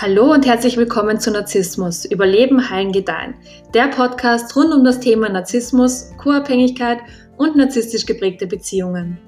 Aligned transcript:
Hallo 0.00 0.32
und 0.32 0.46
herzlich 0.46 0.76
willkommen 0.76 1.18
zu 1.18 1.32
Narzissmus, 1.32 2.04
Überleben, 2.04 2.70
Heilen, 2.70 2.92
Gedeihen. 2.92 3.34
Der 3.74 3.88
Podcast 3.88 4.54
rund 4.54 4.72
um 4.72 4.84
das 4.84 5.00
Thema 5.00 5.28
Narzissmus, 5.28 6.12
Co-Abhängigkeit 6.18 6.98
und 7.36 7.56
narzisstisch 7.56 8.06
geprägte 8.06 8.46
Beziehungen. 8.46 9.18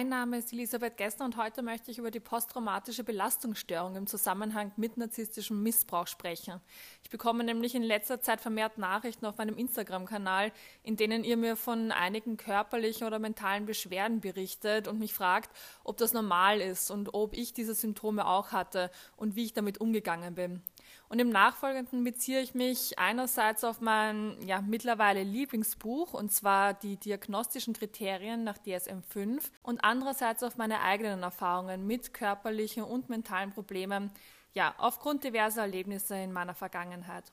Mein 0.00 0.08
Name 0.08 0.38
ist 0.38 0.54
Elisabeth 0.54 0.96
Gessner 0.96 1.26
und 1.26 1.36
heute 1.36 1.60
möchte 1.60 1.90
ich 1.90 1.98
über 1.98 2.10
die 2.10 2.20
posttraumatische 2.20 3.04
Belastungsstörung 3.04 3.96
im 3.96 4.06
Zusammenhang 4.06 4.72
mit 4.78 4.96
narzisstischem 4.96 5.62
Missbrauch 5.62 6.06
sprechen. 6.06 6.58
Ich 7.02 7.10
bekomme 7.10 7.44
nämlich 7.44 7.74
in 7.74 7.82
letzter 7.82 8.22
Zeit 8.22 8.40
vermehrt 8.40 8.78
Nachrichten 8.78 9.26
auf 9.26 9.36
meinem 9.36 9.58
Instagram-Kanal, 9.58 10.52
in 10.82 10.96
denen 10.96 11.22
ihr 11.22 11.36
mir 11.36 11.54
von 11.54 11.92
einigen 11.92 12.38
körperlichen 12.38 13.06
oder 13.06 13.18
mentalen 13.18 13.66
Beschwerden 13.66 14.22
berichtet 14.22 14.88
und 14.88 14.98
mich 14.98 15.12
fragt, 15.12 15.50
ob 15.84 15.98
das 15.98 16.14
normal 16.14 16.62
ist 16.62 16.90
und 16.90 17.12
ob 17.12 17.36
ich 17.36 17.52
diese 17.52 17.74
Symptome 17.74 18.26
auch 18.26 18.52
hatte 18.52 18.90
und 19.18 19.36
wie 19.36 19.44
ich 19.44 19.52
damit 19.52 19.82
umgegangen 19.82 20.34
bin. 20.34 20.62
Und 21.10 21.18
im 21.18 21.28
Nachfolgenden 21.28 22.04
beziehe 22.04 22.40
ich 22.40 22.54
mich 22.54 22.96
einerseits 23.00 23.64
auf 23.64 23.80
mein 23.80 24.36
ja, 24.46 24.60
mittlerweile 24.60 25.24
Lieblingsbuch, 25.24 26.14
und 26.14 26.30
zwar 26.30 26.72
die 26.72 26.98
diagnostischen 26.98 27.74
Kriterien 27.74 28.44
nach 28.44 28.58
DSM-5, 28.58 29.50
und 29.64 29.82
andererseits 29.82 30.44
auf 30.44 30.56
meine 30.56 30.82
eigenen 30.82 31.24
Erfahrungen 31.24 31.84
mit 31.84 32.14
körperlichen 32.14 32.84
und 32.84 33.08
mentalen 33.08 33.50
Problemen, 33.50 34.12
ja, 34.54 34.72
aufgrund 34.78 35.24
diverser 35.24 35.62
Erlebnisse 35.62 36.14
in 36.14 36.32
meiner 36.32 36.54
Vergangenheit. 36.54 37.24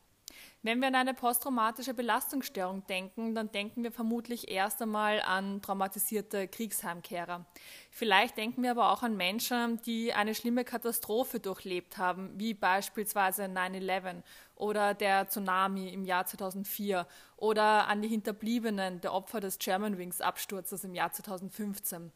Wenn 0.67 0.81
wir 0.81 0.89
an 0.89 0.95
eine 0.95 1.13
posttraumatische 1.13 1.93
Belastungsstörung 1.93 2.85
denken, 2.87 3.33
dann 3.33 3.49
denken 3.53 3.83
wir 3.83 3.91
vermutlich 3.93 4.51
erst 4.51 4.81
einmal 4.81 5.21
an 5.21 5.61
traumatisierte 5.61 6.49
Kriegsheimkehrer. 6.49 7.45
Vielleicht 7.89 8.35
denken 8.35 8.63
wir 8.63 8.71
aber 8.71 8.91
auch 8.91 9.01
an 9.01 9.15
Menschen, 9.15 9.81
die 9.83 10.11
eine 10.11 10.35
schlimme 10.35 10.65
Katastrophe 10.65 11.39
durchlebt 11.39 11.97
haben, 11.97 12.37
wie 12.37 12.53
beispielsweise 12.53 13.45
9-11 13.45 14.23
oder 14.57 14.93
der 14.93 15.29
Tsunami 15.29 15.89
im 15.89 16.03
Jahr 16.03 16.25
2004 16.25 17.07
oder 17.37 17.87
an 17.87 18.01
die 18.01 18.07
Hinterbliebenen 18.07 18.99
der 19.01 19.13
Opfer 19.13 19.39
des 19.39 19.59
Germanwings-Absturzes 19.59 20.83
im 20.83 20.95
Jahr 20.95 21.11
2015. 21.11 22.11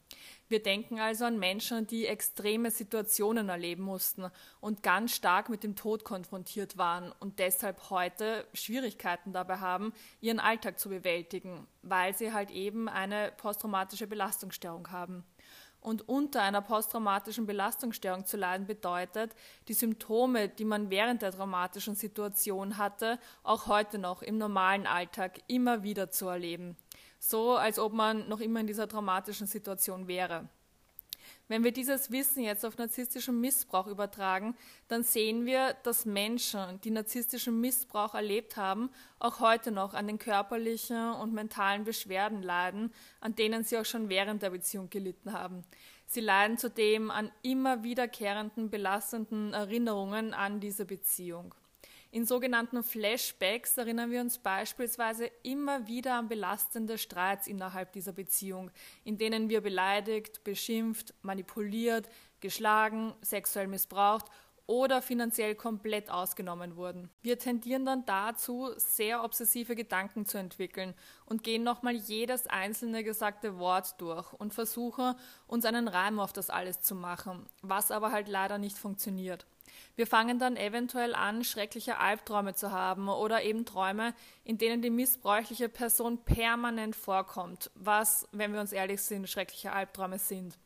Wir 0.48 0.62
denken 0.62 1.00
also 1.00 1.26
an 1.26 1.40
Menschen, 1.40 1.88
die 1.88 2.08
extreme 2.08 2.72
Situationen 2.72 3.50
erleben 3.50 3.84
mussten 3.84 4.26
und 4.60 4.84
ganz 4.84 5.16
stark 5.16 5.50
mit 5.50 5.64
dem 5.64 5.76
Tod 5.76 6.04
konfrontiert 6.04 6.78
waren 6.78 7.14
und 7.20 7.40
deshalb 7.40 7.90
heute 7.92 8.41
Schwierigkeiten 8.54 9.34
dabei 9.34 9.58
haben, 9.58 9.94
ihren 10.20 10.40
Alltag 10.40 10.80
zu 10.80 10.90
bewältigen, 10.90 11.68
weil 11.82 12.16
sie 12.16 12.34
halt 12.34 12.52
eben 12.52 12.90
eine 12.90 13.32
posttraumatische 13.38 14.08
Belastungsstörung 14.08 14.92
haben. 14.92 15.24
Und 15.82 16.08
unter 16.08 16.44
einer 16.44 16.62
posttraumatischen 16.62 17.48
Belastungsstörung 17.48 18.26
zu 18.26 18.38
leiden 18.38 18.68
bedeutet, 18.68 19.36
die 19.68 19.74
Symptome, 19.74 20.48
die 20.48 20.64
man 20.64 20.92
während 20.92 21.24
der 21.24 21.32
traumatischen 21.32 21.96
Situation 21.96 22.78
hatte, 22.78 23.18
auch 23.42 23.66
heute 23.66 23.98
noch 23.98 24.22
im 24.22 24.38
normalen 24.38 24.86
Alltag 24.86 25.40
immer 25.48 25.82
wieder 25.82 26.12
zu 26.12 26.28
erleben. 26.28 26.78
So 27.18 27.56
als 27.56 27.80
ob 27.80 27.94
man 27.94 28.30
noch 28.30 28.42
immer 28.42 28.60
in 28.60 28.68
dieser 28.68 28.88
traumatischen 28.88 29.48
Situation 29.48 30.08
wäre. 30.08 30.48
Wenn 31.52 31.66
wir 31.66 31.74
dieses 31.74 32.12
Wissen 32.12 32.44
jetzt 32.44 32.66
auf 32.66 32.78
narzisstischen 32.78 33.42
Missbrauch 33.42 33.88
übertragen, 33.88 34.56
dann 34.88 35.04
sehen 35.04 35.46
wir, 35.46 35.74
dass 35.84 36.06
Menschen, 36.06 36.80
die 36.80 36.92
narzisstischen 36.92 37.60
Missbrauch 37.60 38.16
erlebt 38.16 38.56
haben, 38.56 38.90
auch 39.20 39.42
heute 39.42 39.70
noch 39.70 39.94
an 39.94 40.08
den 40.08 40.18
körperlichen 40.18 41.12
und 41.16 41.34
mentalen 41.34 41.84
Beschwerden 41.84 42.42
leiden, 42.42 42.94
an 43.20 43.36
denen 43.36 43.66
sie 43.66 43.78
auch 43.78 43.84
schon 43.84 44.08
während 44.08 44.44
der 44.44 44.52
Beziehung 44.52 44.90
gelitten 44.90 45.34
haben. 45.34 45.66
Sie 46.06 46.22
leiden 46.22 46.58
zudem 46.58 47.12
an 47.12 47.30
immer 47.42 47.84
wiederkehrenden 47.84 48.70
belastenden 48.70 49.52
Erinnerungen 49.52 50.34
an 50.34 50.62
diese 50.62 50.86
Beziehung. 50.86 51.54
In 52.14 52.26
sogenannten 52.26 52.84
Flashbacks 52.84 53.78
erinnern 53.78 54.12
wir 54.12 54.20
uns 54.20 54.38
beispielsweise 54.38 55.28
immer 55.44 55.88
wieder 55.88 56.16
an 56.16 56.28
belastende 56.28 56.98
Streits 56.98 57.48
innerhalb 57.48 57.94
dieser 57.94 58.12
Beziehung, 58.12 58.70
in 59.06 59.18
denen 59.18 59.48
wir 59.48 59.62
beleidigt, 59.62 60.44
beschimpft, 60.44 61.14
manipuliert, 61.22 62.10
geschlagen, 62.42 63.14
sexuell 63.22 63.68
missbraucht 63.68 64.26
oder 64.68 65.02
finanziell 65.02 65.56
komplett 65.56 66.12
ausgenommen 66.12 66.76
wurden. 66.76 67.10
Wir 67.22 67.40
tendieren 67.40 67.86
dann 67.86 68.06
dazu, 68.06 68.72
sehr 68.76 69.24
obsessive 69.24 69.76
Gedanken 69.76 70.26
zu 70.26 70.38
entwickeln 70.38 70.94
und 71.26 71.44
gehen 71.44 71.64
nochmal 71.64 71.96
jedes 71.96 72.46
einzelne 72.46 73.06
gesagte 73.06 73.58
Wort 73.58 74.02
durch 74.02 74.34
und 74.34 74.54
versuchen, 74.54 75.16
uns 75.48 75.64
einen 75.64 75.88
Reim 75.88 76.20
auf 76.20 76.34
das 76.34 76.50
alles 76.50 76.82
zu 76.82 76.94
machen, 76.94 77.46
was 77.62 77.90
aber 77.90 78.12
halt 78.12 78.28
leider 78.28 78.58
nicht 78.58 78.78
funktioniert. 78.78 79.46
Wir 79.96 80.08
fangen 80.08 80.40
dann 80.40 80.58
eventuell 80.58 81.16
an, 81.16 81.44
schreckliche 81.44 81.98
Albträume 81.98 82.56
zu 82.56 82.72
haben 82.72 83.10
oder 83.10 83.44
eben 83.44 83.66
Träume, 83.66 84.14
in 84.44 84.58
denen 84.58 84.82
die 84.82 84.90
missbräuchliche 84.90 85.70
Person 85.70 86.24
permanent 86.24 86.96
vorkommt, 86.96 87.72
was, 87.76 88.28
wenn 88.32 88.54
wir 88.54 88.62
uns 88.62 88.72
ehrlich 88.72 89.02
sind, 89.02 89.30
schreckliche 89.30 89.74
Albträume 89.74 90.20
sind. 90.20 90.58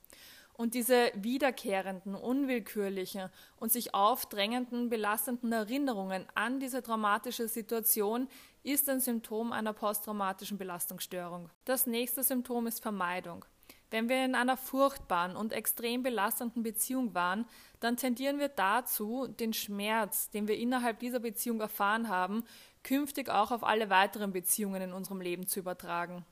Und 0.57 0.73
diese 0.73 1.11
wiederkehrenden, 1.15 2.15
unwillkürlichen 2.15 3.29
und 3.57 3.73
sich 3.73 3.93
aufdrängenden, 3.93 4.89
belastenden 4.89 5.51
Erinnerungen 5.51 6.25
an 6.33 6.61
diese 6.61 6.81
traumatische 6.81 7.49
Situation 7.49 8.29
ist 8.63 8.87
ein 8.87 9.01
Symptom 9.01 9.51
einer 9.51 9.73
posttraumatischen 9.73 10.57
Belastungsstörung. 10.57 11.49
Das 11.65 11.87
nächste 11.87 12.23
Symptom 12.23 12.67
ist 12.67 12.81
Vermeidung. 12.81 13.43
Wenn 13.91 14.09
wir 14.09 14.25
in 14.25 14.35
einer 14.35 14.57
furchtbaren 14.57 15.35
und 15.35 15.53
extrem 15.53 16.03
belastenden 16.03 16.63
Beziehung 16.63 17.13
waren, 17.13 17.45
dann 17.79 17.97
tendieren 17.97 18.39
wir 18.39 18.49
dazu, 18.49 19.27
den 19.27 19.53
Schmerz, 19.53 20.29
den 20.29 20.47
wir 20.47 20.57
innerhalb 20.57 20.99
dieser 20.99 21.19
Beziehung 21.19 21.61
erfahren 21.61 22.09
haben, 22.09 22.43
künftig 22.83 23.29
auch 23.29 23.51
auf 23.51 23.63
alle 23.63 23.89
weiteren 23.89 24.31
Beziehungen 24.31 24.81
in 24.81 24.93
unserem 24.93 25.21
Leben 25.21 25.47
zu 25.47 25.59
übertragen. 25.59 26.25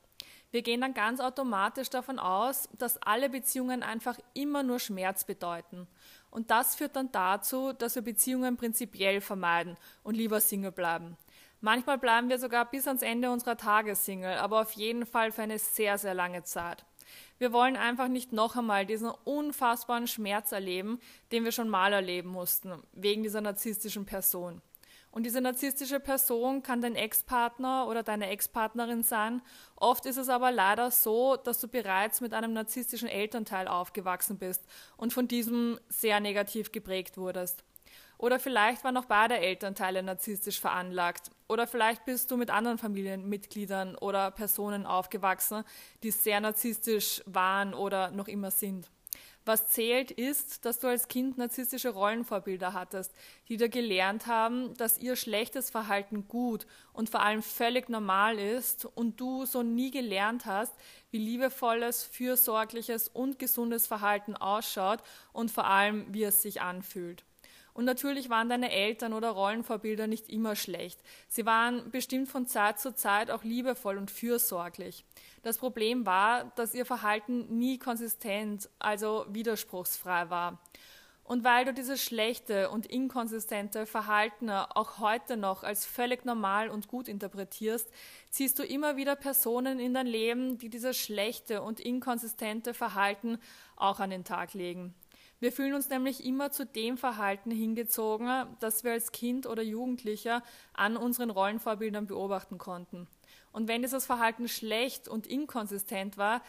Wir 0.53 0.61
gehen 0.61 0.81
dann 0.81 0.93
ganz 0.93 1.19
automatisch 1.19 1.89
davon 1.89 2.19
aus, 2.19 2.69
dass 2.77 3.01
alle 3.01 3.27
Beziehungen 3.27 3.81
einfach 3.81 4.19
immer 4.35 4.61
nur 4.61 4.79
Schmerz 4.79 5.23
bedeuten. 5.23 5.87
Und 6.29 6.51
das 6.51 6.75
führt 6.75 6.95
dann 6.95 7.11
dazu, 7.11 7.73
dass 7.73 7.95
wir 7.95 8.03
Beziehungen 8.03 8.55
prinzipiell 8.55 9.19
vermeiden 9.19 9.77
und 10.03 10.15
lieber 10.15 10.39
Single 10.39 10.71
bleiben. 10.71 11.17
Manchmal 11.59 11.97
bleiben 11.97 12.29
wir 12.29 12.37
sogar 12.37 12.69
bis 12.69 12.87
ans 12.87 13.01
Ende 13.01 13.31
unserer 13.31 13.57
Tage 13.57 13.95
Single, 13.95 14.37
aber 14.37 14.61
auf 14.61 14.73
jeden 14.73 15.05
Fall 15.07 15.31
für 15.31 15.41
eine 15.41 15.57
sehr, 15.57 15.97
sehr 15.97 16.13
lange 16.13 16.43
Zeit. 16.43 16.85
Wir 17.43 17.51
wollen 17.51 17.75
einfach 17.75 18.07
nicht 18.07 18.31
noch 18.31 18.55
einmal 18.55 18.85
diesen 18.85 19.11
unfassbaren 19.25 20.07
Schmerz 20.07 20.53
erleben, 20.53 21.01
den 21.33 21.43
wir 21.43 21.51
schon 21.51 21.67
mal 21.67 21.91
erleben 21.91 22.29
mussten, 22.29 22.71
wegen 22.93 23.21
dieser 23.21 23.41
narzisstischen 23.41 24.05
Person. 24.05 24.61
Und 25.11 25.25
diese 25.25 25.41
narzisstische 25.41 25.99
Person 25.99 26.63
kann 26.63 26.79
dein 26.79 26.95
Ex-Partner 26.95 27.87
oder 27.89 28.01
deine 28.01 28.29
Ex-Partnerin 28.29 29.03
sein. 29.03 29.41
Oft 29.75 30.05
ist 30.05 30.15
es 30.15 30.29
aber 30.29 30.53
leider 30.53 30.89
so, 30.89 31.35
dass 31.35 31.59
du 31.59 31.67
bereits 31.67 32.21
mit 32.21 32.33
einem 32.33 32.53
narzisstischen 32.53 33.09
Elternteil 33.09 33.67
aufgewachsen 33.67 34.37
bist 34.37 34.65
und 34.95 35.11
von 35.11 35.27
diesem 35.27 35.77
sehr 35.89 36.21
negativ 36.21 36.71
geprägt 36.71 37.17
wurdest. 37.17 37.65
Oder 38.23 38.39
vielleicht 38.39 38.85
waren 38.85 38.95
auch 38.95 39.03
beide 39.03 39.37
Elternteile 39.37 40.01
narzisstisch 40.01 40.61
veranlagt. 40.61 41.29
Oder 41.49 41.67
vielleicht 41.67 42.05
bist 42.05 42.31
du 42.31 42.37
mit 42.37 42.51
anderen 42.51 42.77
Familienmitgliedern 42.77 43.97
oder 43.97 44.31
Personen 44.31 44.85
aufgewachsen, 44.85 45.65
die 46.03 46.11
sehr 46.11 46.39
narzisstisch 46.39 47.21
waren 47.25 47.73
oder 47.73 48.11
noch 48.11 48.29
immer 48.29 48.49
sind. 48.49 48.89
Was 49.43 49.67
zählt 49.67 50.09
ist, 50.09 50.63
dass 50.63 50.79
du 50.79 50.87
als 50.87 51.09
Kind 51.09 51.37
narzisstische 51.37 51.89
Rollenvorbilder 51.89 52.71
hattest, 52.71 53.13
die 53.49 53.57
dir 53.57 53.67
gelernt 53.67 54.25
haben, 54.25 54.73
dass 54.75 54.97
ihr 54.99 55.17
schlechtes 55.17 55.69
Verhalten 55.69 56.29
gut 56.29 56.65
und 56.93 57.09
vor 57.09 57.23
allem 57.23 57.43
völlig 57.43 57.89
normal 57.89 58.39
ist 58.39 58.85
und 58.85 59.19
du 59.19 59.45
so 59.45 59.63
nie 59.63 59.91
gelernt 59.91 60.45
hast, 60.45 60.73
wie 61.11 61.17
liebevolles, 61.17 62.05
fürsorgliches 62.05 63.09
und 63.09 63.37
gesundes 63.37 63.85
Verhalten 63.85 64.37
ausschaut 64.37 64.99
und 65.33 65.51
vor 65.51 65.65
allem, 65.65 66.05
wie 66.13 66.23
es 66.23 66.41
sich 66.41 66.61
anfühlt. 66.61 67.25
Und 67.73 67.85
natürlich 67.85 68.29
waren 68.29 68.49
deine 68.49 68.71
Eltern 68.71 69.13
oder 69.13 69.31
Rollenvorbilder 69.31 70.07
nicht 70.07 70.29
immer 70.29 70.55
schlecht. 70.55 70.99
Sie 71.27 71.45
waren 71.45 71.89
bestimmt 71.89 72.29
von 72.29 72.45
Zeit 72.45 72.79
zu 72.79 72.93
Zeit 72.93 73.31
auch 73.31 73.43
liebevoll 73.43 73.97
und 73.97 74.11
fürsorglich. 74.11 75.05
Das 75.41 75.57
Problem 75.57 76.05
war, 76.05 76.51
dass 76.55 76.75
ihr 76.75 76.85
Verhalten 76.85 77.57
nie 77.57 77.79
konsistent, 77.79 78.69
also 78.79 79.25
widerspruchsfrei 79.29 80.29
war. 80.29 80.59
Und 81.25 81.45
weil 81.45 81.63
du 81.63 81.73
dieses 81.73 82.03
schlechte 82.03 82.69
und 82.69 82.85
inkonsistente 82.85 83.85
Verhalten 83.85 84.49
auch 84.49 84.99
heute 84.99 85.37
noch 85.37 85.63
als 85.63 85.85
völlig 85.85 86.25
normal 86.25 86.69
und 86.69 86.89
gut 86.89 87.07
interpretierst, 87.07 87.89
ziehst 88.29 88.59
du 88.59 88.63
immer 88.63 88.97
wieder 88.97 89.15
Personen 89.15 89.79
in 89.79 89.93
dein 89.93 90.07
Leben, 90.07 90.57
die 90.57 90.69
dieses 90.69 90.97
schlechte 90.97 91.61
und 91.61 91.79
inkonsistente 91.79 92.73
Verhalten 92.73 93.39
auch 93.77 94.01
an 94.01 94.09
den 94.09 94.25
Tag 94.25 94.53
legen. 94.53 94.93
Wir 95.43 95.51
fühlen 95.51 95.73
uns 95.73 95.89
nämlich 95.89 96.23
immer 96.23 96.51
zu 96.51 96.65
dem 96.65 96.97
Verhalten 96.97 97.51
hingezogen, 97.51 98.47
das 98.61 98.85
wir 98.85 98.93
als 98.93 99.11
Kind 99.11 99.45
oder 99.45 99.61
Jugendlicher 99.61 100.41
an 100.73 100.95
unseren 100.95 101.29
Rollenvorbildern 101.29 102.07
beobachten 102.07 102.57
konnten. 102.57 103.09
Und 103.51 103.67
wenn 103.67 103.81
dieses 103.81 104.05
Verhalten 104.05 104.47
schlecht 104.47 105.09
und 105.09 105.27
inkonsistent 105.27 106.17
war, 106.17 106.41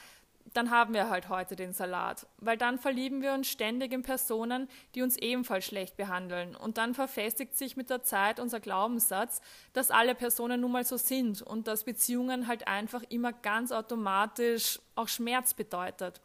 dann 0.53 0.71
haben 0.71 0.95
wir 0.95 1.11
halt 1.11 1.29
heute 1.29 1.57
den 1.57 1.73
Salat, 1.73 2.29
weil 2.37 2.57
dann 2.57 2.79
verlieben 2.79 3.21
wir 3.21 3.33
uns 3.33 3.49
ständig 3.49 3.93
in 3.93 4.05
Personen, 4.05 4.69
die 4.95 5.03
uns 5.03 5.17
ebenfalls 5.17 5.65
schlecht 5.65 5.97
behandeln 5.97 6.55
und 6.55 6.79
dann 6.79 6.95
verfestigt 6.95 7.59
sich 7.59 7.77
mit 7.77 7.91
der 7.91 8.05
Zeit 8.05 8.39
unser 8.39 8.61
Glaubenssatz, 8.61 9.41
dass 9.73 9.91
alle 9.91 10.15
Personen 10.15 10.61
nun 10.61 10.71
mal 10.71 10.85
so 10.85 10.99
sind 10.99 11.43
und 11.43 11.67
dass 11.67 11.83
Beziehungen 11.83 12.47
halt 12.47 12.69
einfach 12.69 13.03
immer 13.09 13.33
ganz 13.33 13.73
automatisch 13.73 14.79
auch 14.95 15.09
Schmerz 15.09 15.53
bedeutet. 15.53 16.21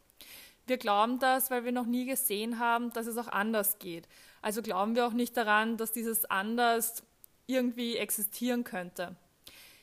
Wir 0.70 0.78
glauben 0.78 1.18
das, 1.18 1.50
weil 1.50 1.64
wir 1.64 1.72
noch 1.72 1.84
nie 1.84 2.06
gesehen 2.06 2.60
haben, 2.60 2.92
dass 2.92 3.08
es 3.08 3.18
auch 3.18 3.26
anders 3.26 3.80
geht. 3.80 4.06
Also 4.40 4.62
glauben 4.62 4.94
wir 4.94 5.04
auch 5.04 5.12
nicht 5.12 5.36
daran, 5.36 5.76
dass 5.76 5.90
dieses 5.90 6.26
anders 6.26 7.02
irgendwie 7.48 7.96
existieren 7.96 8.62
könnte. 8.62 9.16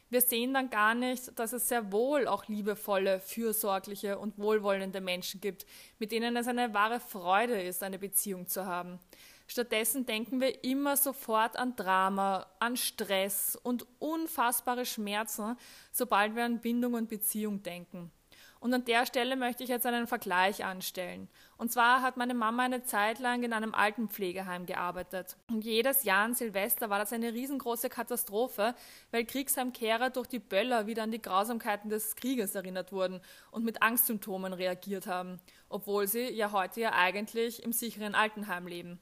Wir 0.10 0.22
sehen 0.22 0.54
dann 0.54 0.70
gar 0.70 0.96
nicht, 0.96 1.38
dass 1.38 1.52
es 1.52 1.68
sehr 1.68 1.92
wohl 1.92 2.26
auch 2.26 2.48
liebevolle, 2.48 3.20
fürsorgliche 3.20 4.18
und 4.18 4.38
wohlwollende 4.38 5.02
Menschen 5.02 5.42
gibt, 5.42 5.66
mit 6.00 6.14
denen 6.14 6.38
es 6.38 6.48
eine 6.48 6.74
wahre 6.74 7.02
Freude 7.02 7.62
ist, 7.62 7.84
eine 7.84 8.00
Beziehung 8.00 8.48
zu 8.48 8.66
haben. 8.66 8.98
Stattdessen 9.46 10.06
denken 10.06 10.40
wir 10.40 10.64
immer 10.64 10.96
sofort 10.96 11.58
an 11.58 11.76
Drama, 11.76 12.48
an 12.60 12.78
Stress 12.78 13.60
und 13.62 13.86
unfassbare 14.00 14.86
Schmerzen, 14.86 15.58
sobald 15.92 16.34
wir 16.34 16.46
an 16.46 16.62
Bindung 16.62 16.94
und 16.94 17.10
Beziehung 17.10 17.62
denken. 17.62 18.10
Und 18.60 18.74
an 18.74 18.86
der 18.86 19.06
Stelle 19.06 19.36
möchte 19.36 19.64
ich 19.64 19.70
jetzt 19.70 19.86
einen 19.86 20.08
Vergleich 20.08 20.66
anstellen. 20.66 21.28
Und 21.58 21.72
zwar 21.72 22.02
hat 22.02 22.18
meine 22.18 22.34
Mama 22.34 22.64
eine 22.64 22.84
Zeit 22.84 23.20
lang 23.20 23.44
in 23.44 23.54
einem 23.54 23.74
Altenpflegeheim 23.74 24.66
gearbeitet. 24.66 25.38
Und 25.50 25.64
jedes 25.64 26.04
Jahr 26.04 26.26
an 26.26 26.36
Silvester 26.36 26.90
war 26.90 27.00
das 27.00 27.14
eine 27.14 27.34
riesengroße 27.34 27.90
Katastrophe, 27.90 28.76
weil 29.12 29.26
Kriegsheimkehrer 29.26 30.10
durch 30.10 30.28
die 30.28 30.40
Böller 30.40 30.88
wieder 30.88 31.04
an 31.04 31.12
die 31.12 31.22
Grausamkeiten 31.22 31.90
des 31.90 32.16
Krieges 32.16 32.56
erinnert 32.56 32.92
wurden 32.92 33.22
und 33.52 33.64
mit 33.64 33.82
Angstsymptomen 33.82 34.54
reagiert 34.54 35.08
haben, 35.08 35.40
obwohl 35.70 36.08
sie 36.08 36.30
ja 36.30 36.52
heute 36.52 36.82
ja 36.82 36.94
eigentlich 36.94 37.64
im 37.64 37.74
sicheren 37.74 38.16
Altenheim 38.16 38.68
leben. 38.68 39.00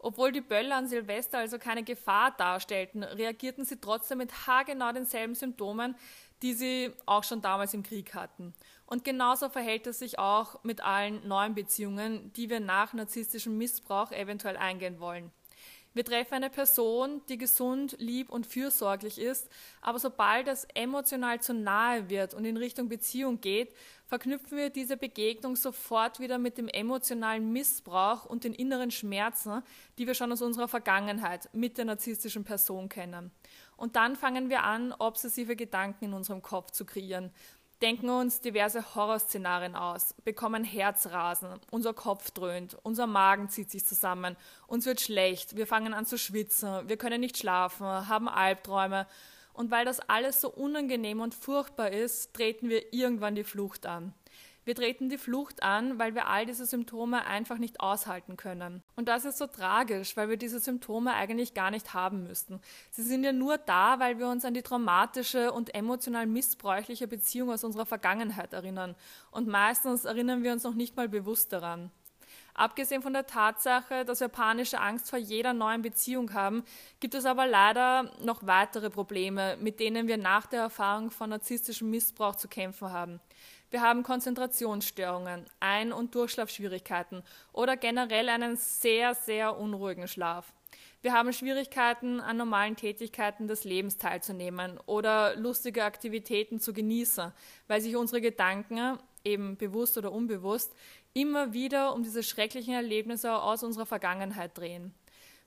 Obwohl 0.00 0.30
die 0.30 0.40
Böller 0.40 0.76
an 0.76 0.86
Silvester 0.86 1.38
also 1.38 1.58
keine 1.58 1.82
Gefahr 1.82 2.30
darstellten, 2.36 3.02
reagierten 3.02 3.64
sie 3.64 3.80
trotzdem 3.80 4.18
mit 4.18 4.46
haargenau 4.46 4.92
denselben 4.92 5.34
Symptomen, 5.34 5.96
die 6.42 6.54
sie 6.54 6.92
auch 7.04 7.24
schon 7.24 7.42
damals 7.42 7.74
im 7.74 7.82
Krieg 7.82 8.14
hatten. 8.14 8.54
Und 8.88 9.04
genauso 9.04 9.50
verhält 9.50 9.86
es 9.86 9.98
sich 9.98 10.18
auch 10.18 10.64
mit 10.64 10.80
allen 10.80 11.28
neuen 11.28 11.54
Beziehungen, 11.54 12.32
die 12.32 12.48
wir 12.48 12.58
nach 12.58 12.94
narzisstischem 12.94 13.58
Missbrauch 13.58 14.12
eventuell 14.12 14.56
eingehen 14.56 14.98
wollen. 14.98 15.30
Wir 15.92 16.06
treffen 16.06 16.34
eine 16.34 16.48
Person, 16.48 17.20
die 17.28 17.36
gesund, 17.36 17.96
lieb 17.98 18.30
und 18.30 18.46
fürsorglich 18.46 19.18
ist, 19.18 19.50
aber 19.82 19.98
sobald 19.98 20.48
es 20.48 20.66
emotional 20.74 21.40
zu 21.42 21.52
nahe 21.52 22.08
wird 22.08 22.32
und 22.32 22.46
in 22.46 22.56
Richtung 22.56 22.88
Beziehung 22.88 23.42
geht, 23.42 23.74
verknüpfen 24.06 24.56
wir 24.56 24.70
diese 24.70 24.96
Begegnung 24.96 25.54
sofort 25.54 26.18
wieder 26.18 26.38
mit 26.38 26.56
dem 26.56 26.68
emotionalen 26.68 27.52
Missbrauch 27.52 28.24
und 28.24 28.44
den 28.44 28.54
inneren 28.54 28.90
Schmerzen, 28.90 29.62
die 29.98 30.06
wir 30.06 30.14
schon 30.14 30.32
aus 30.32 30.40
unserer 30.40 30.68
Vergangenheit 30.68 31.50
mit 31.52 31.76
der 31.76 31.84
narzisstischen 31.84 32.44
Person 32.44 32.88
kennen. 32.88 33.32
Und 33.76 33.96
dann 33.96 34.16
fangen 34.16 34.48
wir 34.48 34.64
an, 34.64 34.94
obsessive 34.98 35.56
Gedanken 35.56 36.06
in 36.06 36.12
unserem 36.14 36.42
Kopf 36.42 36.70
zu 36.70 36.84
kreieren 36.84 37.30
denken 37.82 38.10
uns 38.10 38.40
diverse 38.40 38.94
Horrorszenarien 38.94 39.76
aus, 39.76 40.14
bekommen 40.24 40.64
Herzrasen, 40.64 41.48
unser 41.70 41.94
Kopf 41.94 42.30
dröhnt, 42.30 42.76
unser 42.82 43.06
Magen 43.06 43.48
zieht 43.48 43.70
sich 43.70 43.84
zusammen, 43.84 44.36
uns 44.66 44.86
wird 44.86 45.00
schlecht, 45.00 45.56
wir 45.56 45.66
fangen 45.66 45.94
an 45.94 46.06
zu 46.06 46.18
schwitzen, 46.18 46.88
wir 46.88 46.96
können 46.96 47.20
nicht 47.20 47.38
schlafen, 47.38 47.86
haben 47.86 48.28
Albträume. 48.28 49.06
Und 49.52 49.72
weil 49.72 49.84
das 49.84 49.98
alles 50.00 50.40
so 50.40 50.50
unangenehm 50.50 51.20
und 51.20 51.34
furchtbar 51.34 51.90
ist, 51.90 52.32
treten 52.34 52.68
wir 52.68 52.92
irgendwann 52.92 53.34
die 53.34 53.44
Flucht 53.44 53.86
an. 53.86 54.14
Wir 54.68 54.74
treten 54.74 55.08
die 55.08 55.16
Flucht 55.16 55.62
an, 55.62 55.98
weil 55.98 56.14
wir 56.14 56.26
all 56.26 56.44
diese 56.44 56.66
Symptome 56.66 57.24
einfach 57.24 57.56
nicht 57.56 57.80
aushalten 57.80 58.36
können. 58.36 58.82
Und 58.96 59.08
das 59.08 59.24
ist 59.24 59.38
so 59.38 59.46
tragisch, 59.46 60.14
weil 60.14 60.28
wir 60.28 60.36
diese 60.36 60.60
Symptome 60.60 61.14
eigentlich 61.14 61.54
gar 61.54 61.70
nicht 61.70 61.94
haben 61.94 62.24
müssten. 62.24 62.60
Sie 62.90 63.00
sind 63.00 63.24
ja 63.24 63.32
nur 63.32 63.56
da, 63.56 63.98
weil 63.98 64.18
wir 64.18 64.28
uns 64.28 64.44
an 64.44 64.52
die 64.52 64.60
traumatische 64.60 65.52
und 65.52 65.74
emotional 65.74 66.26
missbräuchliche 66.26 67.08
Beziehung 67.08 67.50
aus 67.50 67.64
unserer 67.64 67.86
Vergangenheit 67.86 68.52
erinnern. 68.52 68.94
Und 69.30 69.48
meistens 69.48 70.04
erinnern 70.04 70.42
wir 70.42 70.52
uns 70.52 70.64
noch 70.64 70.74
nicht 70.74 70.98
mal 70.98 71.08
bewusst 71.08 71.54
daran. 71.54 71.90
Abgesehen 72.52 73.02
von 73.02 73.12
der 73.12 73.26
Tatsache, 73.26 74.04
dass 74.04 74.20
wir 74.20 74.28
panische 74.28 74.80
Angst 74.80 75.08
vor 75.08 75.18
jeder 75.18 75.54
neuen 75.54 75.80
Beziehung 75.80 76.34
haben, 76.34 76.64
gibt 77.00 77.14
es 77.14 77.24
aber 77.24 77.46
leider 77.46 78.10
noch 78.20 78.44
weitere 78.44 78.90
Probleme, 78.90 79.56
mit 79.60 79.80
denen 79.80 80.08
wir 80.08 80.18
nach 80.18 80.46
der 80.46 80.60
Erfahrung 80.60 81.10
von 81.10 81.30
narzisstischem 81.30 81.88
Missbrauch 81.88 82.36
zu 82.36 82.48
kämpfen 82.48 82.90
haben. 82.92 83.20
Wir 83.70 83.82
haben 83.82 84.02
Konzentrationsstörungen, 84.02 85.44
Ein- 85.60 85.92
und 85.92 86.14
Durchschlafschwierigkeiten 86.14 87.22
oder 87.52 87.76
generell 87.76 88.30
einen 88.30 88.56
sehr, 88.56 89.14
sehr 89.14 89.58
unruhigen 89.58 90.08
Schlaf. 90.08 90.54
Wir 91.02 91.12
haben 91.12 91.32
Schwierigkeiten, 91.34 92.20
an 92.20 92.38
normalen 92.38 92.76
Tätigkeiten 92.76 93.46
des 93.46 93.64
Lebens 93.64 93.98
teilzunehmen 93.98 94.78
oder 94.86 95.36
lustige 95.36 95.84
Aktivitäten 95.84 96.60
zu 96.60 96.72
genießen, 96.72 97.30
weil 97.66 97.80
sich 97.82 97.94
unsere 97.94 98.22
Gedanken, 98.22 98.98
eben 99.22 99.56
bewusst 99.56 99.98
oder 99.98 100.12
unbewusst, 100.12 100.74
immer 101.12 101.52
wieder 101.52 101.92
um 101.94 102.02
diese 102.02 102.22
schrecklichen 102.22 102.72
Erlebnisse 102.72 103.34
aus 103.34 103.62
unserer 103.62 103.86
Vergangenheit 103.86 104.56
drehen. 104.56 104.94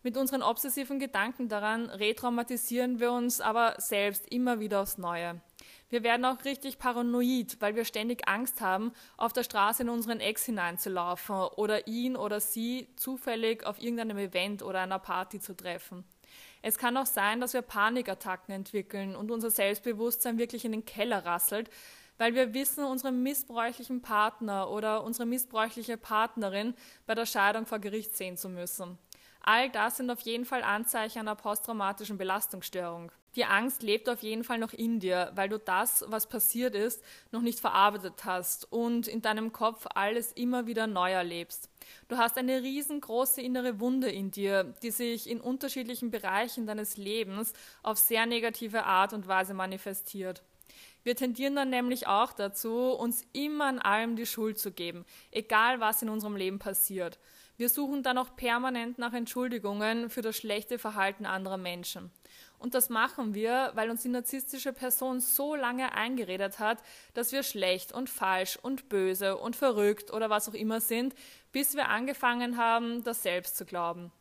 Mit 0.03 0.17
unseren 0.17 0.41
obsessiven 0.41 0.97
Gedanken 0.97 1.47
daran 1.47 1.87
retraumatisieren 1.87 2.99
wir 2.99 3.11
uns 3.11 3.39
aber 3.39 3.75
selbst 3.77 4.27
immer 4.31 4.59
wieder 4.59 4.81
aufs 4.81 4.97
Neue. 4.97 5.39
Wir 5.89 6.01
werden 6.01 6.25
auch 6.25 6.43
richtig 6.43 6.79
paranoid, 6.79 7.57
weil 7.59 7.75
wir 7.75 7.85
ständig 7.85 8.27
Angst 8.27 8.61
haben, 8.61 8.93
auf 9.17 9.31
der 9.31 9.43
Straße 9.43 9.83
in 9.83 9.89
unseren 9.89 10.19
Ex 10.19 10.45
hineinzulaufen 10.45 11.35
oder 11.35 11.85
ihn 11.87 12.15
oder 12.15 12.39
sie 12.39 12.87
zufällig 12.95 13.63
auf 13.63 13.79
irgendeinem 13.79 14.17
Event 14.17 14.63
oder 14.63 14.79
einer 14.79 14.97
Party 14.97 15.39
zu 15.39 15.55
treffen. 15.55 16.03
Es 16.63 16.79
kann 16.79 16.97
auch 16.97 17.05
sein, 17.05 17.39
dass 17.39 17.53
wir 17.53 17.61
Panikattacken 17.61 18.55
entwickeln 18.55 19.15
und 19.15 19.29
unser 19.29 19.51
Selbstbewusstsein 19.51 20.39
wirklich 20.39 20.65
in 20.65 20.71
den 20.71 20.85
Keller 20.85 21.25
rasselt, 21.25 21.69
weil 22.17 22.33
wir 22.33 22.53
wissen, 22.55 22.85
unseren 22.85 23.21
missbräuchlichen 23.21 24.01
Partner 24.01 24.69
oder 24.69 25.03
unsere 25.03 25.27
missbräuchliche 25.27 25.97
Partnerin 25.97 26.73
bei 27.05 27.13
der 27.13 27.25
Scheidung 27.25 27.67
vor 27.67 27.79
Gericht 27.79 28.15
sehen 28.15 28.37
zu 28.37 28.49
müssen. 28.49 28.97
All 29.43 29.69
das 29.69 29.97
sind 29.97 30.11
auf 30.11 30.21
jeden 30.21 30.45
Fall 30.45 30.63
Anzeichen 30.63 31.19
einer 31.19 31.35
posttraumatischen 31.35 32.17
Belastungsstörung. 32.17 33.11
Die 33.35 33.45
Angst 33.45 33.81
lebt 33.81 34.09
auf 34.09 34.23
jeden 34.23 34.43
Fall 34.43 34.57
noch 34.57 34.73
in 34.73 34.99
dir, 34.99 35.31
weil 35.35 35.47
du 35.47 35.57
das, 35.57 36.03
was 36.07 36.27
passiert 36.27 36.75
ist, 36.75 37.01
noch 37.31 37.41
nicht 37.41 37.61
verarbeitet 37.61 38.25
hast 38.25 38.69
und 38.71 39.07
in 39.07 39.21
deinem 39.21 39.53
Kopf 39.53 39.87
alles 39.95 40.33
immer 40.33 40.67
wieder 40.67 40.85
neu 40.85 41.11
erlebst. 41.11 41.69
Du 42.09 42.17
hast 42.17 42.37
eine 42.37 42.61
riesengroße 42.61 43.41
innere 43.41 43.79
Wunde 43.79 44.11
in 44.11 44.31
dir, 44.31 44.75
die 44.83 44.91
sich 44.91 45.29
in 45.29 45.39
unterschiedlichen 45.39 46.11
Bereichen 46.11 46.67
deines 46.67 46.97
Lebens 46.97 47.53
auf 47.83 47.97
sehr 47.97 48.25
negative 48.25 48.83
Art 48.83 49.13
und 49.13 49.29
Weise 49.29 49.53
manifestiert. 49.53 50.43
Wir 51.03 51.15
tendieren 51.15 51.55
dann 51.55 51.69
nämlich 51.69 52.07
auch 52.07 52.33
dazu, 52.33 52.91
uns 52.91 53.25
immer 53.31 53.65
an 53.65 53.79
allem 53.79 54.17
die 54.17 54.25
Schuld 54.25 54.59
zu 54.59 54.71
geben, 54.71 55.05
egal 55.31 55.79
was 55.79 56.01
in 56.01 56.09
unserem 56.09 56.35
Leben 56.35 56.59
passiert. 56.59 57.17
Wir 57.61 57.69
suchen 57.69 58.01
dann 58.01 58.17
auch 58.17 58.35
permanent 58.35 58.97
nach 58.97 59.13
Entschuldigungen 59.13 60.09
für 60.09 60.23
das 60.23 60.35
schlechte 60.35 60.79
Verhalten 60.79 61.27
anderer 61.27 61.57
Menschen. 61.57 62.09
Und 62.57 62.73
das 62.73 62.89
machen 62.89 63.35
wir, 63.35 63.69
weil 63.75 63.91
uns 63.91 64.01
die 64.01 64.09
narzisstische 64.09 64.73
Person 64.73 65.19
so 65.19 65.53
lange 65.53 65.93
eingeredet 65.93 66.57
hat, 66.57 66.81
dass 67.13 67.31
wir 67.31 67.43
schlecht 67.43 67.91
und 67.91 68.09
falsch 68.09 68.57
und 68.59 68.89
böse 68.89 69.37
und 69.37 69.55
verrückt 69.55 70.11
oder 70.11 70.31
was 70.31 70.49
auch 70.49 70.55
immer 70.55 70.81
sind, 70.81 71.13
bis 71.51 71.75
wir 71.75 71.89
angefangen 71.89 72.57
haben, 72.57 73.03
das 73.03 73.21
selbst 73.21 73.55
zu 73.57 73.65
glauben. 73.65 74.11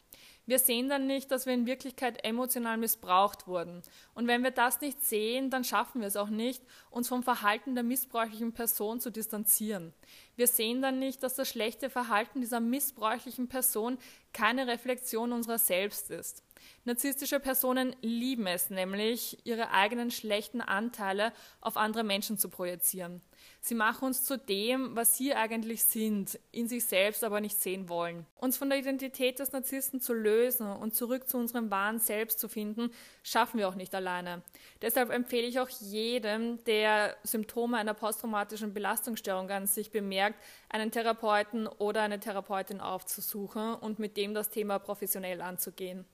Wir 0.47 0.59
sehen 0.59 0.89
dann 0.89 1.07
nicht, 1.07 1.31
dass 1.31 1.47
wir 1.47 1.55
in 1.55 1.67
Wirklichkeit 1.67 2.25
emotional 2.25 2.77
missbraucht 2.77 3.47
wurden. 3.47 3.83
Und 4.15 4.27
wenn 4.27 4.43
wir 4.43 4.51
das 4.51 4.81
nicht 4.81 5.03
sehen, 5.03 5.51
dann 5.51 5.65
schaffen 5.65 6.01
wir 6.01 6.09
es 6.09 6.17
auch 6.17 6.29
nicht, 6.29 6.63
uns 6.91 7.09
vom 7.09 7.23
Verhalten 7.23 7.75
der 7.75 7.85
missbräuchlichen 7.85 8.53
Person 8.53 9.01
zu 9.01 9.11
distanzieren. 9.11 9.93
Wir 10.37 10.47
sehen 10.47 10.83
dann 10.83 10.99
nicht, 10.99 11.23
dass 11.23 11.35
das 11.35 11.49
schlechte 11.49 11.91
Verhalten 11.91 12.41
dieser 12.41 12.61
missbräuchlichen 12.61 13.49
Person 13.49 13.99
keine 14.33 14.67
Reflexion 14.67 15.33
unserer 15.33 15.59
selbst 15.59 16.11
ist. 16.11 16.43
Narzisstische 16.85 17.41
Personen 17.41 17.95
lieben 18.01 18.47
es 18.47 18.71
nämlich, 18.71 19.39
ihre 19.45 19.71
eigenen 19.71 20.11
schlechten 20.11 20.61
Anteile 20.61 21.33
auf 21.61 21.77
andere 21.77 22.05
Menschen 22.05 22.39
zu 22.39 22.49
projizieren. 22.49 23.23
Sie 23.61 23.75
machen 23.75 24.07
uns 24.07 24.25
zu 24.25 24.39
dem, 24.39 24.97
was 24.97 25.17
sie 25.17 25.35
eigentlich 25.35 25.85
sind, 25.85 26.39
in 26.51 26.69
sich 26.69 26.85
selbst 26.85 27.25
aber 27.25 27.41
nicht 27.41 27.61
sehen 27.61 27.89
wollen. 27.89 28.27
Uns 28.37 28.57
von 28.57 28.71
der 28.71 28.79
Identität 28.79 29.39
des 29.39 29.53
Narzissten 29.53 30.01
zu 30.01 30.15
lösen 30.15 30.67
und 30.67 30.95
zurück 30.95 31.29
zu 31.29 31.37
unserem 31.37 31.71
wahren 31.71 31.99
Selbst 31.99 32.41
zu 32.41 32.49
finden, 32.49 32.91
schaffen 33.23 33.59
wir 33.59 33.69
auch 33.69 33.75
nicht 33.75 33.95
alleine. 33.95 34.43
Deshalb 34.81 35.11
empfehle 35.11 35.47
ich 35.47 35.61
auch 35.61 35.69
jedem, 35.69 36.63
der 36.65 37.17
Symptome 37.23 37.77
einer 37.77 37.95
posttraumatischen 37.95 38.73
Belastungsstörung 38.73 39.51
an 39.51 39.67
sich 39.67 39.91
bemerkt, 39.91 40.43
einen 40.69 40.91
Therapeuten 40.91 41.67
oder 41.67 42.03
eine 42.03 42.21
Therapeutin 42.21 42.81
aufzusuchen 42.81 43.75
und 43.75 43.99
mit 43.99 44.17
dem 44.17 44.35
das 44.35 44.49
Thema 44.49 44.79
professionell 44.79 45.41
anzugehen. 45.41 46.07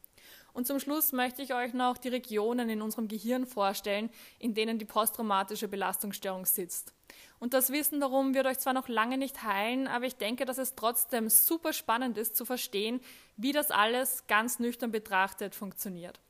Und 0.57 0.67
zum 0.67 0.81
Schluss 0.81 1.13
möchte 1.13 1.43
ich 1.43 1.53
euch 1.53 1.75
noch 1.75 1.99
die 1.99 2.09
Regionen 2.09 2.71
in 2.71 2.81
unserem 2.81 3.09
Gehirn 3.09 3.45
vorstellen, 3.45 4.09
in 4.39 4.55
denen 4.55 4.79
die 4.79 4.87
posttraumatische 4.87 5.69
Belastungsstörung 5.69 6.47
sitzt. 6.47 6.95
Und 7.39 7.53
das 7.53 7.73
Wissen 7.73 8.01
darum 8.01 8.33
wird 8.33 8.47
euch 8.47 8.59
zwar 8.59 8.73
noch 8.73 8.89
lange 8.89 9.19
nicht 9.19 9.43
heilen, 9.43 9.87
aber 9.87 10.07
ich 10.07 10.17
denke, 10.17 10.47
dass 10.47 10.57
es 10.57 10.75
trotzdem 10.75 11.29
super 11.29 11.75
spannend 11.75 12.17
ist 12.17 12.37
zu 12.37 12.47
verstehen, 12.47 13.03
wie 13.37 13.53
das 13.53 13.71
alles 13.71 14.27
ganz 14.29 14.59
nüchtern 14.59 14.93
betrachtet 14.93 15.55
funktioniert. 15.55 16.21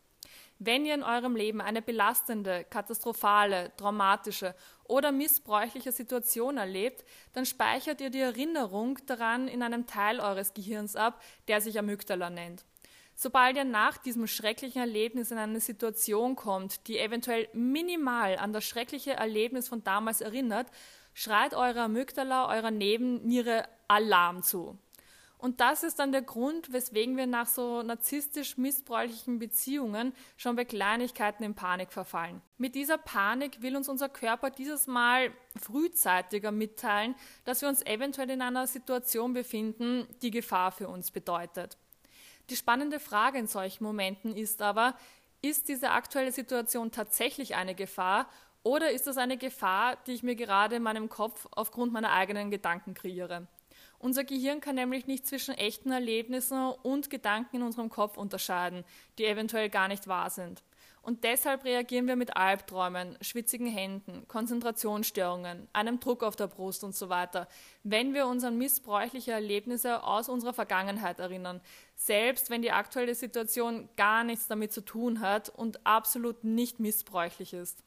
Wenn 0.59 0.87
ihr 0.87 0.95
in 0.95 1.05
eurem 1.05 1.37
Leben 1.37 1.61
eine 1.61 1.81
belastende, 1.81 2.65
katastrophale, 2.65 3.77
traumatische 3.77 4.57
oder 4.89 5.13
missbräuchliche 5.13 5.93
Situation 5.93 6.57
erlebt, 6.57 7.05
dann 7.33 7.47
speichert 7.47 8.01
ihr 8.01 8.11
die 8.11 8.19
Erinnerung 8.19 8.99
daran 9.07 9.47
in 9.47 9.63
einem 9.63 9.87
Teil 9.87 10.19
eures 10.19 10.53
Gehirns 10.53 10.97
ab, 10.97 11.23
der 11.47 11.61
sich 11.61 11.79
Amygdala 11.79 12.29
nennt. 12.29 12.65
Sobald 13.19 13.57
ihr 13.57 13.65
nach 13.65 13.97
diesem 13.97 14.27
schrecklichen 14.27 14.79
Erlebnis 14.79 15.31
in 15.31 15.39
eine 15.39 15.61
Situation 15.61 16.37
kommt, 16.37 16.87
die 16.87 16.99
eventuell 16.99 17.49
minimal 17.55 18.37
an 18.37 18.53
das 18.53 18.65
schreckliche 18.65 19.15
Erlebnis 19.15 19.69
von 19.69 19.83
damals 19.83 20.21
erinnert, 20.21 20.67
schreit 21.15 21.55
eure 21.55 21.81
Amygdala 21.81 22.55
eurer 22.55 22.71
Nebenniere 22.71 23.67
Alarm 23.89 24.43
zu. 24.43 24.79
Und 25.39 25.61
das 25.61 25.83
ist 25.83 25.99
dann 25.99 26.13
der 26.13 26.21
Grund, 26.21 26.75
weswegen 26.75 27.17
wir 27.17 27.27
nach 27.27 27.47
so 27.47 27.83
narzisstisch 27.83 28.59
missbräuchlichen 28.59 29.39
Beziehungen 29.39 30.13
schon 30.37 30.55
bei 30.57 30.67
Kleinigkeiten 30.67 31.43
in 31.43 31.55
Panik 31.55 31.93
verfallen. 31.93 32.43
Mit 32.59 32.75
dieser 32.75 32.99
Panik 32.99 33.63
will 33.63 33.77
uns 33.77 33.89
unser 33.89 34.11
Körper 34.11 34.51
dieses 34.51 34.87
Mal 34.87 35.33
frühzeitiger 35.59 36.53
mitteilen, 36.53 37.15
dass 37.45 37.63
wir 37.63 37.69
uns 37.71 37.85
eventuell 37.87 38.29
in 38.29 38.43
einer 38.43 38.67
Situation 38.67 39.33
befinden, 39.33 40.07
die 40.21 40.31
Gefahr 40.31 40.71
für 40.71 40.89
uns 40.89 41.11
bedeutet. 41.11 41.79
Die 42.51 42.57
spannende 42.57 43.01
Frage 43.01 43.39
in 43.39 43.47
solchen 43.47 43.83
Momenten 43.83 44.37
ist 44.37 44.63
aber, 44.63 44.95
ist 45.43 45.69
diese 45.69 45.91
aktuelle 45.91 46.33
Situation 46.33 46.93
tatsächlich 46.93 47.57
eine 47.57 47.75
Gefahr 47.75 48.29
oder 48.63 48.91
ist 48.91 49.07
das 49.07 49.17
eine 49.17 49.37
Gefahr, 49.37 49.97
die 50.07 50.13
ich 50.13 50.23
mir 50.23 50.37
gerade 50.37 50.77
in 50.77 50.83
meinem 50.83 51.09
Kopf 51.09 51.47
aufgrund 51.53 51.93
meiner 51.93 52.13
eigenen 52.13 52.51
Gedanken 52.51 52.95
kreiere? 52.95 53.47
Unser 53.99 54.25
Gehirn 54.25 54.61
kann 54.61 54.75
nämlich 54.75 55.07
nicht 55.07 55.27
zwischen 55.27 55.55
echten 55.55 55.91
Erlebnissen 55.91 56.71
und 56.83 57.11
Gedanken 57.11 57.57
in 57.57 57.63
unserem 57.63 57.89
Kopf 57.89 58.17
unterscheiden, 58.17 58.85
die 59.19 59.25
eventuell 59.25 59.71
gar 59.71 59.89
nicht 59.89 60.07
wahr 60.07 60.31
sind. 60.31 60.63
Und 61.07 61.23
deshalb 61.23 61.65
reagieren 61.65 62.09
wir 62.09 62.17
mit 62.17 62.37
Albträumen, 62.37 63.17
schwitzigen 63.21 63.69
Händen, 63.69 64.27
Konzentrationsstörungen, 64.27 65.69
einem 65.73 66.01
Druck 66.01 66.25
auf 66.25 66.35
der 66.35 66.49
Brust 66.49 66.83
und 66.83 66.97
so 66.97 67.09
weiter, 67.09 67.47
wenn 67.85 68.13
wir 68.13 68.27
uns 68.27 68.43
an 68.43 68.59
missbräuchliche 68.59 69.31
Erlebnisse 69.31 70.03
aus 70.03 70.29
unserer 70.29 70.53
Vergangenheit 70.53 71.21
erinnern, 71.21 71.61
selbst 71.95 72.51
wenn 72.51 72.61
die 72.61 72.73
aktuelle 72.73 73.15
Situation 73.15 73.89
gar 73.97 74.25
nichts 74.25 74.49
damit 74.49 74.73
zu 74.73 74.81
tun 74.81 75.21
hat 75.21 75.49
und 75.49 75.87
absolut 75.87 76.43
nicht 76.43 76.81
missbräuchlich 76.81 77.53
ist. 77.53 77.85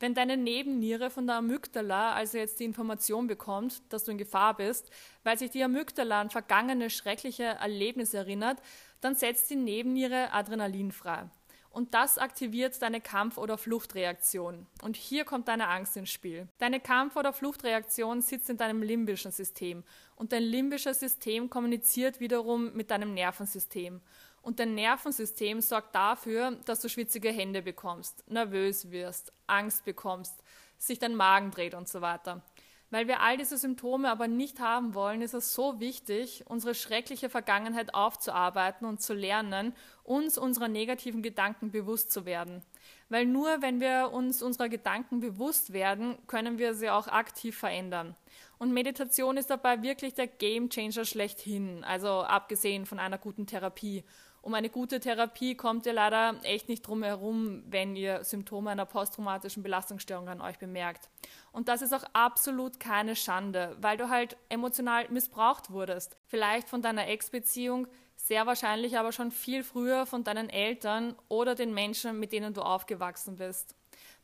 Wenn 0.00 0.14
deine 0.14 0.36
Nebenniere 0.36 1.10
von 1.10 1.28
der 1.28 1.36
Amygdala 1.36 2.12
also 2.12 2.38
jetzt 2.38 2.58
die 2.58 2.64
Information 2.64 3.28
bekommt, 3.28 3.82
dass 3.90 4.02
du 4.02 4.10
in 4.10 4.18
Gefahr 4.18 4.56
bist, 4.56 4.90
weil 5.22 5.38
sich 5.38 5.52
die 5.52 5.62
Amygdala 5.62 6.22
an 6.22 6.30
vergangene 6.30 6.90
schreckliche 6.90 7.44
Erlebnisse 7.44 8.16
erinnert, 8.16 8.58
dann 9.00 9.14
setzt 9.14 9.48
die 9.48 9.54
Nebenniere 9.54 10.32
Adrenalin 10.32 10.90
frei. 10.90 11.30
Und 11.70 11.94
das 11.94 12.18
aktiviert 12.18 12.80
deine 12.82 13.00
Kampf- 13.00 13.38
oder 13.38 13.58
Fluchtreaktion. 13.58 14.66
Und 14.82 14.96
hier 14.96 15.24
kommt 15.24 15.48
deine 15.48 15.68
Angst 15.68 15.96
ins 15.96 16.10
Spiel. 16.10 16.48
Deine 16.58 16.80
Kampf- 16.80 17.16
oder 17.16 17.32
Fluchtreaktion 17.32 18.22
sitzt 18.22 18.50
in 18.50 18.56
deinem 18.56 18.82
limbischen 18.82 19.30
System. 19.30 19.84
Und 20.16 20.32
dein 20.32 20.42
limbisches 20.42 21.00
System 21.00 21.50
kommuniziert 21.50 22.20
wiederum 22.20 22.72
mit 22.74 22.90
deinem 22.90 23.14
Nervensystem. 23.14 24.00
Und 24.42 24.60
dein 24.60 24.74
Nervensystem 24.74 25.60
sorgt 25.60 25.94
dafür, 25.94 26.52
dass 26.64 26.80
du 26.80 26.88
schwitzige 26.88 27.30
Hände 27.30 27.60
bekommst, 27.60 28.24
nervös 28.30 28.90
wirst, 28.90 29.32
Angst 29.46 29.84
bekommst, 29.84 30.42
sich 30.78 30.98
dein 30.98 31.14
Magen 31.14 31.50
dreht 31.50 31.74
und 31.74 31.88
so 31.88 32.00
weiter. 32.00 32.42
Weil 32.90 33.06
wir 33.06 33.20
all 33.20 33.36
diese 33.36 33.58
Symptome 33.58 34.10
aber 34.10 34.28
nicht 34.28 34.60
haben 34.60 34.94
wollen, 34.94 35.20
ist 35.20 35.34
es 35.34 35.52
so 35.52 35.78
wichtig, 35.78 36.44
unsere 36.46 36.74
schreckliche 36.74 37.28
Vergangenheit 37.28 37.92
aufzuarbeiten 37.92 38.86
und 38.86 39.02
zu 39.02 39.12
lernen, 39.12 39.74
uns 40.04 40.38
unserer 40.38 40.68
negativen 40.68 41.22
Gedanken 41.22 41.70
bewusst 41.70 42.10
zu 42.10 42.24
werden. 42.24 42.62
Weil 43.10 43.26
nur 43.26 43.60
wenn 43.60 43.80
wir 43.80 44.10
uns 44.12 44.42
unserer 44.42 44.70
Gedanken 44.70 45.20
bewusst 45.20 45.74
werden, 45.74 46.16
können 46.26 46.58
wir 46.58 46.72
sie 46.72 46.88
auch 46.88 47.08
aktiv 47.08 47.58
verändern. 47.58 48.16
Und 48.58 48.72
Meditation 48.72 49.36
ist 49.36 49.50
dabei 49.50 49.82
wirklich 49.82 50.14
der 50.14 50.26
Game 50.26 50.70
Changer 50.70 51.04
schlechthin, 51.04 51.84
also 51.84 52.22
abgesehen 52.22 52.86
von 52.86 52.98
einer 52.98 53.18
guten 53.18 53.46
Therapie 53.46 54.02
um 54.48 54.54
eine 54.54 54.70
gute 54.70 54.98
Therapie 54.98 55.56
kommt 55.56 55.84
ihr 55.84 55.92
leider 55.92 56.36
echt 56.42 56.70
nicht 56.70 56.80
drum 56.80 57.02
herum, 57.02 57.62
wenn 57.66 57.94
ihr 57.94 58.24
Symptome 58.24 58.70
einer 58.70 58.86
posttraumatischen 58.86 59.62
Belastungsstörung 59.62 60.26
an 60.26 60.40
euch 60.40 60.58
bemerkt. 60.58 61.10
Und 61.52 61.68
das 61.68 61.82
ist 61.82 61.92
auch 61.92 62.04
absolut 62.14 62.80
keine 62.80 63.14
Schande, 63.14 63.76
weil 63.78 63.98
du 63.98 64.08
halt 64.08 64.38
emotional 64.48 65.06
missbraucht 65.10 65.70
wurdest. 65.70 66.16
Vielleicht 66.24 66.70
von 66.70 66.80
deiner 66.80 67.08
Ex-Beziehung, 67.08 67.88
sehr 68.16 68.46
wahrscheinlich 68.46 68.96
aber 68.96 69.12
schon 69.12 69.32
viel 69.32 69.62
früher 69.62 70.06
von 70.06 70.24
deinen 70.24 70.48
Eltern 70.48 71.14
oder 71.28 71.54
den 71.54 71.74
Menschen, 71.74 72.18
mit 72.18 72.32
denen 72.32 72.54
du 72.54 72.62
aufgewachsen 72.62 73.36
bist. 73.36 73.74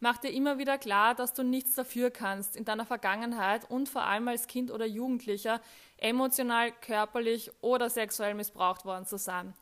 Mach 0.01 0.17
dir 0.17 0.31
immer 0.31 0.57
wieder 0.57 0.79
klar, 0.79 1.15
dass 1.15 1.35
du 1.35 1.43
nichts 1.43 1.75
dafür 1.75 2.11
kannst, 2.11 2.57
in 2.57 2.65
deiner 2.65 2.87
Vergangenheit 2.87 3.71
und 3.71 3.91
vor 3.91 4.05
allem 4.05 4.27
als 4.29 4.47
Kind 4.47 4.71
oder 4.71 4.87
Jugendlicher 4.87 5.61
emotional, 5.99 6.73
körperlich 6.73 7.51
oder 7.61 7.91
sexuell 7.91 8.33
missbraucht 8.33 8.87
worden 8.87 9.05
zu 9.05 9.19
sein. 9.19 9.53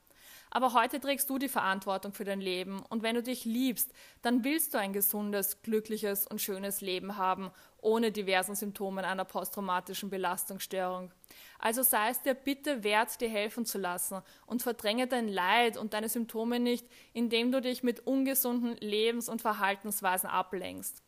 Aber 0.55 0.75
heute 0.75 1.01
trägst 1.01 1.31
du 1.31 1.39
die 1.39 1.49
Verantwortung 1.49 2.13
für 2.13 2.25
dein 2.25 2.43
Leben 2.43 2.83
und 2.91 3.03
wenn 3.03 3.15
du 3.15 3.23
dich 3.23 3.47
liebst, 3.47 3.91
dann 4.21 4.45
willst 4.45 4.75
du 4.75 4.79
ein 4.79 4.93
gesundes, 4.93 5.63
glückliches 5.63 6.27
und 6.27 6.43
schönes 6.43 6.83
Leben 6.83 7.17
haben, 7.17 7.51
ohne 7.79 8.13
diversen 8.13 8.55
Symptomen 8.55 9.07
einer 9.07 9.25
posttraumatischen 9.25 10.11
Belastungsstörung. 10.11 11.11
Also 11.59 11.83
sei 11.83 12.11
es 12.11 12.21
dir 12.21 12.35
bitte 12.35 12.85
wert, 12.85 13.19
dir 13.23 13.31
helfen 13.31 13.65
zu 13.65 13.79
lassen 13.79 14.21
und 14.45 14.63
verdränge 14.63 15.07
dein 15.07 15.27
Leid 15.27 15.79
und 15.79 15.95
deine 15.95 16.11
Symptome 16.11 16.61
nicht, 16.61 16.87
indem 17.15 17.51
du 17.51 17.63
dich 17.63 17.83
mit 17.83 18.07
ungesunden 18.07 18.77
Lebens- 18.77 19.31
und 19.31 19.41
Verhaltensweisen 19.41 20.29
ablenkst. 20.29 21.02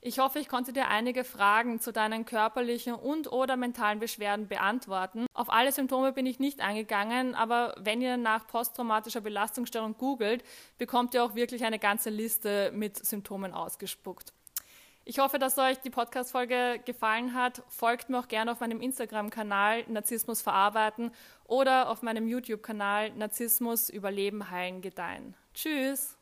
Ich 0.00 0.18
hoffe, 0.18 0.38
ich 0.38 0.48
konnte 0.48 0.72
dir 0.72 0.88
einige 0.88 1.24
Fragen 1.24 1.80
zu 1.80 1.92
deinen 1.92 2.24
körperlichen 2.24 2.94
und 2.94 3.30
oder 3.32 3.56
mentalen 3.56 3.98
Beschwerden 3.98 4.48
beantworten. 4.48 5.26
Auf 5.34 5.50
alle 5.50 5.72
Symptome 5.72 6.12
bin 6.12 6.26
ich 6.26 6.38
nicht 6.38 6.60
eingegangen, 6.60 7.34
aber 7.34 7.74
wenn 7.78 8.00
ihr 8.00 8.16
nach 8.16 8.46
posttraumatischer 8.46 9.20
Belastungsstörung 9.20 9.96
googelt, 9.96 10.44
bekommt 10.78 11.14
ihr 11.14 11.24
auch 11.24 11.34
wirklich 11.34 11.64
eine 11.64 11.78
ganze 11.78 12.10
Liste 12.10 12.70
mit 12.74 13.04
Symptomen 13.04 13.52
ausgespuckt. 13.52 14.32
Ich 15.08 15.20
hoffe, 15.20 15.38
dass 15.38 15.56
euch 15.56 15.78
die 15.78 15.88
Podcast-Folge 15.88 16.80
gefallen 16.84 17.32
hat. 17.32 17.62
Folgt 17.68 18.10
mir 18.10 18.18
auch 18.18 18.28
gerne 18.28 18.52
auf 18.52 18.60
meinem 18.60 18.82
Instagram-Kanal 18.82 19.84
Narzissmus 19.88 20.42
verarbeiten 20.42 21.12
oder 21.46 21.88
auf 21.88 22.02
meinem 22.02 22.28
YouTube-Kanal 22.28 23.12
Narzissmus 23.12 23.88
Überleben, 23.88 24.50
Heilen, 24.50 24.82
Gedeihen. 24.82 25.34
Tschüss! 25.54 26.18